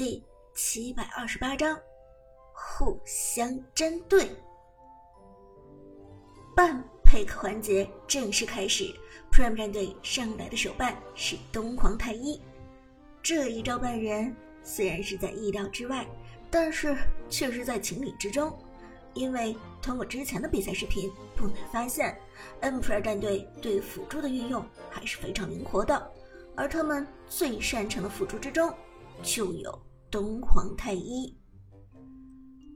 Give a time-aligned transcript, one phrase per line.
[0.00, 1.78] 第七百二十八章，
[2.54, 4.30] 互相针对。
[6.56, 8.84] 半配合环节正式开始
[9.30, 12.40] ，Prime 战队上来的手办是东皇太一。
[13.22, 16.08] 这一招半人虽然是在意料之外，
[16.50, 16.96] 但是
[17.28, 18.58] 却是在情理之中，
[19.12, 22.18] 因为通过之前的比赛视频，不难发现
[22.62, 26.10] ，Emperor 战队对辅助的运用还是非常灵活的，
[26.56, 28.74] 而他们最擅长的辅助之中，
[29.22, 29.78] 就有。
[30.10, 31.32] 东皇太一，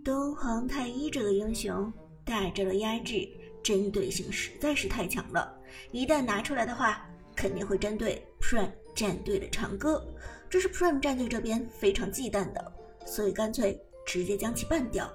[0.05, 1.93] 东皇太一这个英雄
[2.25, 3.29] 带着了压制
[3.61, 5.53] 针对性实在是太强了，
[5.91, 10.07] 一旦拿出来的话，肯定会针对 Prime 战队的长歌，
[10.49, 12.73] 这是 Prime 战队这边非常忌惮的，
[13.05, 15.11] 所以干脆直接将其办掉。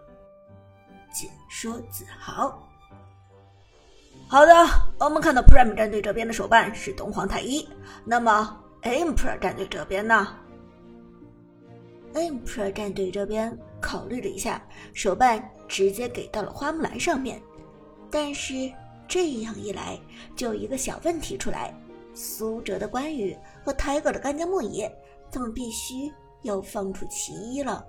[1.13, 2.69] 解说子豪，
[4.27, 4.53] 好的，
[4.99, 7.65] 我们看到 Prime 战队这边的手办是东皇太一，
[8.03, 10.35] 那么 Emperor 战队这边呢？
[12.13, 14.61] Ampro 战队这边考虑了一下，
[14.93, 17.41] 手办直接给到了花木兰上面。
[18.11, 18.53] 但是
[19.07, 19.99] 这样一来，
[20.35, 21.73] 就有一个小问题出来：
[22.13, 24.91] 苏哲的关羽和 Tiger 的干将莫邪，
[25.31, 27.85] 他们必须要放出其一了。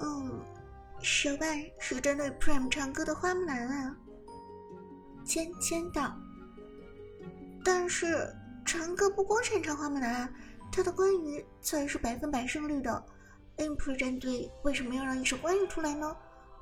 [0.00, 0.40] 嗯，
[1.00, 3.96] 手办是针对 Prime 唱歌的花木兰啊。
[5.24, 6.12] 芊芊道。
[7.64, 10.28] 但是长歌不光擅长花木兰。
[10.72, 13.04] 他的关羽才是百分百胜率的
[13.58, 16.16] ，Emperor 战队为什么要让一手关羽出来呢？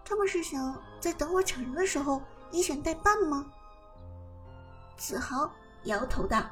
[0.05, 3.47] 他们是想在等我抢人的时候以选代办吗？
[4.97, 5.49] 子豪
[5.85, 6.43] 摇头道：“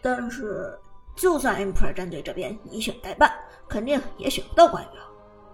[0.00, 0.76] 但是，
[1.14, 3.30] 就算 Emperor 战队这边以选代办，
[3.68, 5.06] 肯定也选不到关羽啊。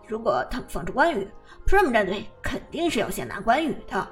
[0.06, 1.28] 如果他们放出关羽
[1.67, 4.09] ，Prime 战队肯定是要先拿关羽的。”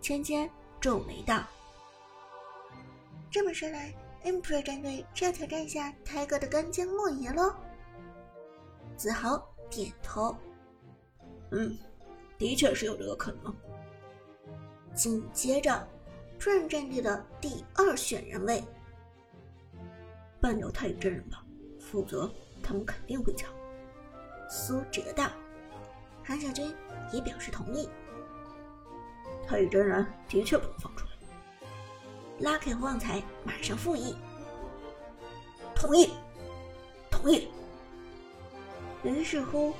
[0.00, 0.48] 芊芊
[0.80, 1.42] 皱眉道。
[3.32, 3.90] 这么说来
[4.24, 7.54] ，Emperor 战队是要挑战一下泰戈的干将莫邪喽？
[8.94, 10.36] 子豪点头，
[11.50, 11.78] 嗯，
[12.36, 13.56] 的确是有这个可能。
[14.92, 15.88] 紧接着
[16.38, 18.62] ，Prime 战队的第二选人位，
[20.38, 21.42] 半鸟太乙真人吧，
[21.80, 22.30] 否则
[22.62, 23.50] 他们肯定会抢。
[24.50, 25.30] 苏哲道，
[26.22, 26.70] 韩小军
[27.10, 27.88] 也表示同意。
[29.46, 31.01] 太乙真人的确不能放出。
[32.42, 34.16] 拉开旺财，马上复议，
[35.76, 36.10] 同意，
[37.08, 37.48] 同意。
[39.04, 39.72] 于是乎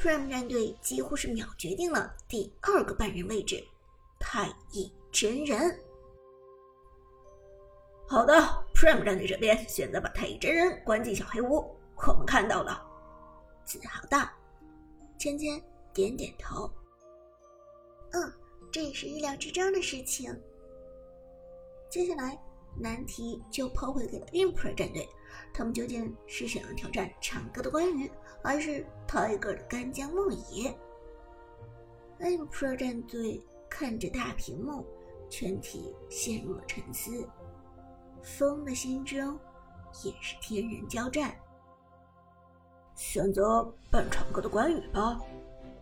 [0.00, 3.64] ，Prime 战队几乎是秒决定了第二个半人位置——
[4.18, 5.80] 太乙真人。
[8.08, 8.34] 好的
[8.74, 11.72] ，Prime 战队这边选择把太乙真人关进小黑屋，
[12.08, 12.84] 我们看到了。
[13.64, 14.28] 自豪道，
[15.16, 15.62] 芊芊
[15.94, 16.68] 点点头。
[18.10, 18.32] 嗯，
[18.72, 20.36] 这也是意料之中的事情。
[21.88, 22.38] 接下来
[22.76, 25.08] 难题就抛回给了 impro 战队，
[25.52, 28.10] 他们究竟是想要挑战唱歌的关羽，
[28.42, 30.76] 还是 Tiger 的干将莫邪
[32.20, 34.84] ？Emperor 战队看着大屏幕，
[35.30, 37.26] 全体陷入了沉思。
[38.22, 39.38] 风的心中
[40.04, 41.34] 也是天人交战，
[42.94, 45.18] 选择扮唱歌的关羽吧。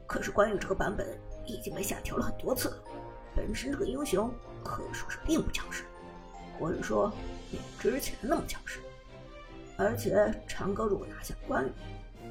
[0.06, 2.84] 可是关羽这个版本已经被下调了很多次了，
[3.34, 5.84] 本身这个英雄可以说是并不强势。
[6.58, 7.12] 或者说，
[7.50, 8.80] 没之前那么强势，
[9.76, 11.70] 而且长歌如果拿下关羽、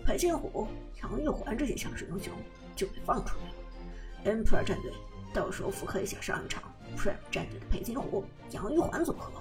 [0.05, 0.67] 裴擒虎、
[1.01, 2.33] 杨玉环这些强势英雄
[2.75, 4.43] 就被放出来了。
[4.43, 4.91] Emperor 战队
[5.33, 6.63] 到时候复刻一下上一场
[6.97, 9.31] Prime 战队的裴擒虎、杨玉环组合，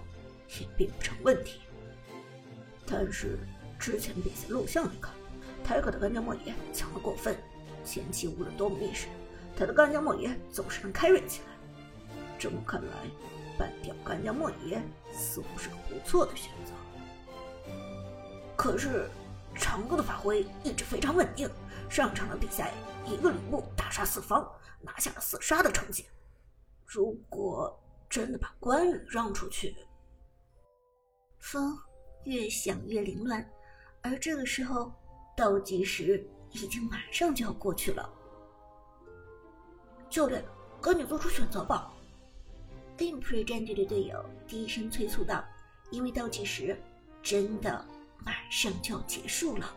[0.60, 1.60] 也并不成问题。
[2.86, 3.38] 但是
[3.78, 5.12] 之前比赛录像里看，
[5.64, 7.34] 泰克的干将莫邪强的过分，
[7.82, 9.08] 前期无论多么劣势，
[9.56, 11.46] 他的干将莫邪总是能 carry 起来。
[12.38, 12.92] 这么看来。
[13.58, 14.82] 半掉干将莫邪
[15.12, 16.72] 似乎是个不错的选择，
[18.56, 19.08] 可是
[19.54, 21.48] 长歌的发挥一直非常稳定，
[21.88, 22.72] 上场的比赛
[23.06, 24.46] 一个吕布大杀四方，
[24.80, 26.06] 拿下了四杀的成绩。
[26.84, 29.76] 如果真的把关羽让出去，
[31.38, 31.78] 风
[32.24, 33.48] 越想越凌乱，
[34.02, 34.92] 而这个时候
[35.36, 38.12] 倒计时已经马上就要过去了。
[40.10, 40.44] 教练，
[40.80, 41.93] 赶紧做出选择吧。
[42.96, 45.44] Team Pre 战队的队友低声催促道
[45.90, 46.80] ：“因为倒计时
[47.22, 47.84] 真的
[48.24, 49.74] 马上就要结束了。”“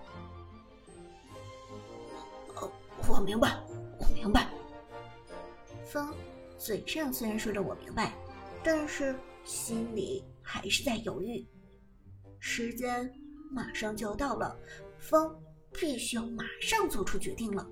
[2.55, 2.71] 哦，
[3.09, 3.59] 我明白，
[3.99, 4.49] 我明白。”
[5.83, 6.13] 风
[6.57, 8.13] 嘴上虽然说着“我明白”，
[8.63, 11.47] 但是心里还是在犹豫。
[12.39, 13.11] 时间
[13.51, 14.55] 马上就要到了，
[14.99, 15.35] 风
[15.73, 17.67] 必须要马上做出决定了。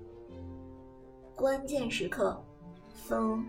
[1.36, 2.44] 关键时刻，
[2.94, 3.46] 风。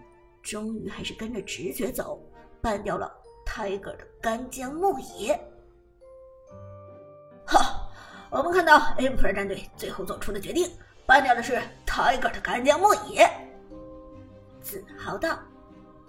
[0.48, 2.24] 终于还是跟着直觉走，
[2.62, 3.14] 办掉了
[3.46, 5.38] Tiger 的干将莫邪。
[8.30, 10.72] 我们看到 Emperor 战队最后做出的决定，
[11.06, 13.30] 办掉的是 Tiger 的干将莫邪。
[14.62, 15.38] 子豪道，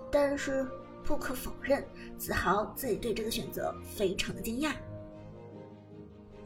[0.09, 0.65] 但是
[1.03, 1.85] 不可否认，
[2.17, 4.73] 子豪自己对这个选择非常的惊讶。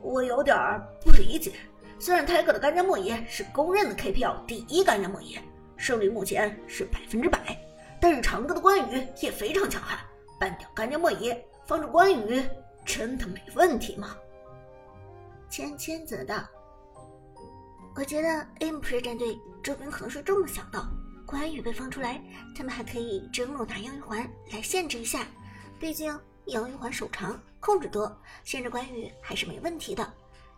[0.00, 0.56] 我有点
[1.04, 1.52] 不理解，
[1.98, 5.42] 虽然 Tiger 的干将莫邪是公认的 KPL 第一干将莫邪，
[5.76, 7.38] 胜率目前是百分之百，
[8.02, 9.96] 但是长歌的关羽也非常强悍，
[10.40, 12.42] 办掉干将莫邪，放出关羽，
[12.84, 14.16] 真的没问题吗？
[15.48, 16.44] 芊芊则道
[17.94, 18.28] ：“我觉得
[18.58, 20.84] M Pro 战队这边可能是这么想的。”
[21.24, 22.20] 关羽被放出来，
[22.56, 25.24] 他们还可以争路拿杨玉环来限制一下。
[25.78, 30.12] 毕竟杨玉环手长，控制多，限制关羽还是没问题的。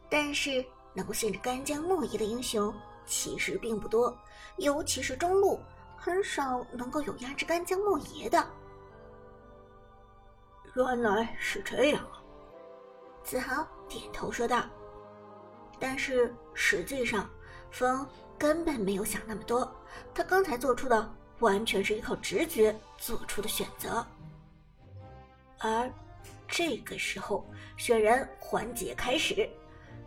[0.08, 0.64] 但是
[0.94, 2.75] 能够限制干将莫邪的英雄
[3.05, 4.17] 其实并不多，
[4.56, 5.61] 尤其是中路，
[6.05, 8.47] 很少能够有压制干将莫邪的。
[10.75, 12.21] 原来是这样啊！
[13.23, 14.67] 子豪点头说道。
[15.81, 17.29] 但是实际上，
[17.71, 18.06] 风。
[18.37, 19.73] 根本没有想那么多，
[20.12, 24.05] 他刚才做出的完全是依靠直觉做出的选择。
[25.61, 25.91] 而
[26.49, 27.47] 这个时候，
[27.77, 29.49] 选人环节开始，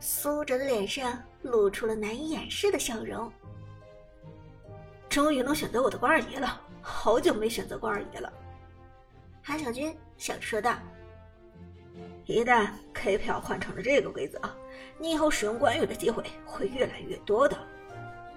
[0.02, 3.32] 苏哲的脸上露出了难以掩饰的笑容。
[5.10, 8.32] 终于能选择我的关二爷了，好久没选择关二爷了。
[9.42, 10.78] 韩小军笑着说道
[12.26, 14.40] ：“一旦 K 票换成了这个规则，
[15.00, 17.58] 你以后使用关羽的机会会越来越多的。”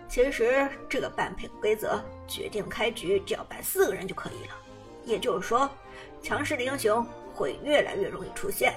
[0.08, 4.56] 其实这个半配规则决定开局只要摆四个人就可以了，
[5.04, 5.70] 也就是说，
[6.20, 8.74] 强势的英雄会越来越容易出现。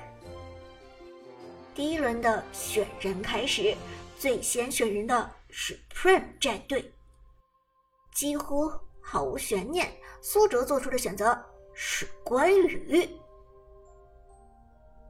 [1.74, 3.76] 第一轮的选人开始，
[4.20, 6.94] 最先选人的是 Prime 战队，
[8.14, 8.72] 几乎
[9.02, 11.38] 毫无悬念，苏哲做出的选择
[11.74, 13.10] 是关羽，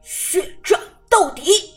[0.02, 0.80] 血战
[1.10, 1.76] 到底。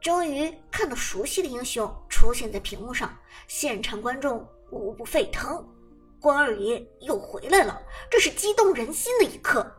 [0.00, 3.16] 终于看到熟悉的英雄出现在屏幕上，
[3.46, 5.64] 现场观众无不沸腾。
[6.20, 9.72] 关二爷又回来了，这是激动人心的一刻。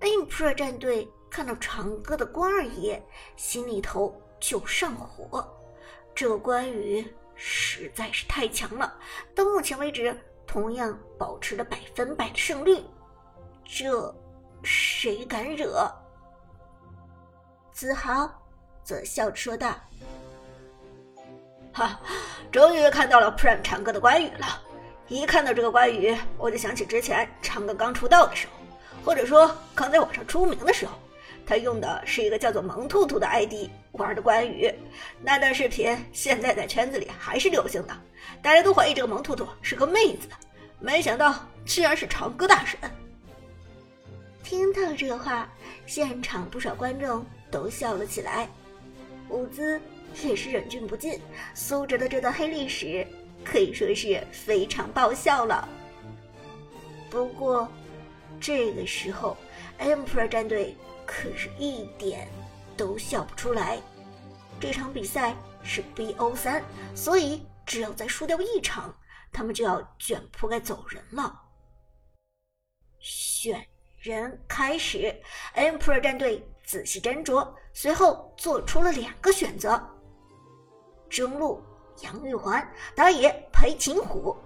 [0.00, 3.04] Impro 战队看到长歌的关二爷，
[3.36, 5.46] 心里头就上火。
[6.14, 7.06] 这关羽
[7.42, 8.94] 实在是太强了，
[9.34, 10.14] 到目前为止
[10.46, 12.76] 同样保持着百分百的胜率，
[13.64, 14.14] 这
[14.62, 15.90] 谁敢惹？
[17.72, 18.30] 子豪。
[18.82, 19.72] 则笑着说道
[21.72, 22.00] ：“哈，
[22.50, 24.46] 终于看到了 Prime 长歌的关羽了。
[25.06, 28.52] 一看到这个关羽，我就想起之前长歌刚出道的时候，
[29.04, 30.98] 或者说刚在网上出名的时候，
[31.50, 34.72] 他用的是一个叫做萌兔兔的 ID 玩的关羽。
[35.20, 37.96] 那段视频现在在圈子里还是流行的，
[38.40, 40.28] 大家都怀疑这个萌兔兔是个妹子，
[40.78, 41.34] 没想到
[41.66, 42.78] 居然是长歌大神。”
[44.44, 45.52] 听到这话，
[45.86, 48.48] 现场不少观众都笑了起来。
[49.28, 49.80] 舞姿
[50.22, 51.20] 也是忍俊不禁，
[51.52, 53.04] 苏哲的这段黑历史
[53.44, 55.68] 可以说是非常爆笑了。
[57.10, 57.68] 不过，
[58.40, 59.36] 这个时候
[59.80, 60.76] ，Emperor 战队
[61.10, 62.28] 可是一点
[62.76, 63.82] 都笑不出来。
[64.60, 65.34] 这场比赛
[65.64, 66.62] 是 BO 三，
[66.94, 68.94] 所以只要再输掉一场，
[69.32, 71.42] 他们就要卷铺盖走人了。
[73.00, 73.66] 选
[73.98, 75.20] 人开始
[75.56, 76.46] ，Emperor 战队。
[76.62, 79.82] 仔细斟酌，随后做出了两个选择：
[81.08, 81.60] 中路
[82.02, 84.36] 杨玉环，打野裴擒虎。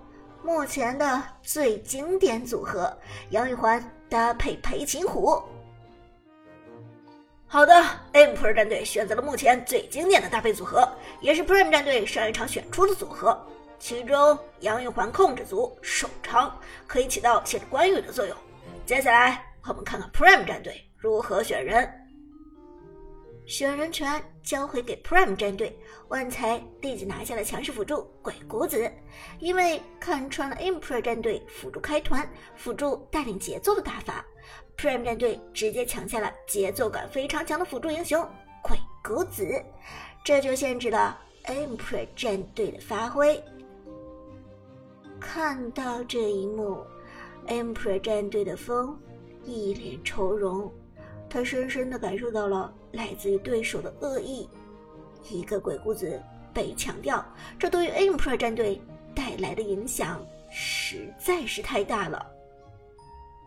[0.43, 2.97] 目前的最经典组合，
[3.29, 3.79] 杨玉环
[4.09, 5.43] 搭配裴擒虎。
[7.55, 7.73] 好的
[8.15, 10.89] ，Emperor 战队选择了目前最经典的搭配组合，
[11.21, 13.41] 也是 Prime 战队上一场选出的组合。
[13.79, 18.37] 其中杨玉环控制组手长，可以起到限制关羽的作用。
[18.85, 21.89] 接下来我们看看 Prime 战队如何选人。
[23.47, 28.91] 选人权交回给 Prime 战队，万才立即拿下了强势辅助鬼谷子。
[29.39, 34.25] 因为看穿了 Emperor 战队辅助开团、辅助带领节奏的打法
[34.77, 38.27] ，Prime 战队直接抢下了节奏感非常强的辅助英雄
[38.63, 39.63] 鬼谷子，
[40.25, 43.43] 这就限制了 Emperor 战队的发挥。
[45.21, 46.85] 看到这一幕
[47.47, 48.99] ，Emperor 战队的风
[49.45, 50.73] 一脸愁容。
[51.29, 54.49] 他深深的感受到了来自于对手的恶意，
[55.29, 57.25] 一个鬼谷子被强调，
[57.59, 58.81] 这对于 Emperor 战队
[59.15, 62.25] 带来的影响实在是太大了。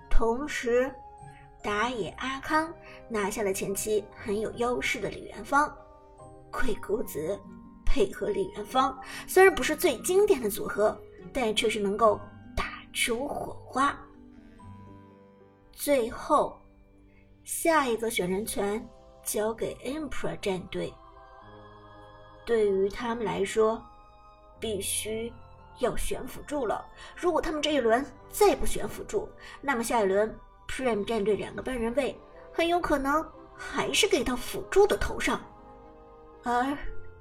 [0.09, 0.91] 同时，
[1.67, 2.73] 打野阿康
[3.09, 5.69] 拿下了前期很有优势的李元芳，
[6.49, 7.37] 鬼谷子
[7.85, 8.97] 配合李元芳，
[9.27, 10.97] 虽然不是最经典的组合，
[11.33, 12.17] 但却是能够
[12.55, 13.93] 打出火花。
[15.73, 16.57] 最后。
[17.43, 18.85] 下一个选人权
[19.23, 20.93] 交给 Emperor 战队，
[22.45, 23.81] 对于他们来说，
[24.59, 25.31] 必须
[25.79, 26.85] 要选辅助了。
[27.15, 29.29] 如果他们这一轮再不选辅助，
[29.61, 30.33] 那么下一轮
[30.67, 32.15] Prime 战队两个半人位
[32.51, 35.41] 很有可能还是给到辅助的头上。
[36.43, 36.77] 而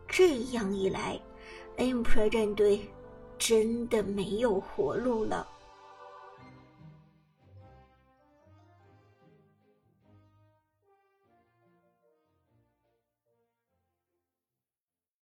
[0.08, 1.20] 这样一来
[1.76, 2.88] ，Emperor 战队
[3.38, 5.46] 真的没有活路了。